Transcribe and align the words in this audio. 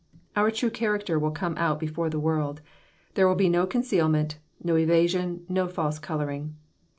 Our 0.35 0.49
true 0.49 0.71
character 0.71 1.19
will 1.19 1.29
come 1.29 1.55
oat 1.59 1.79
before 1.79 2.09
the 2.09 2.19
world. 2.19 2.61
There 3.13 3.27
will 3.27 3.35
be 3.35 3.49
no 3.49 3.67
concealment, 3.67 4.39
no 4.63 4.75
eva 4.75 5.07
sion, 5.07 5.45
no 5.47 5.67
false 5.67 5.99
colouring. 5.99 6.55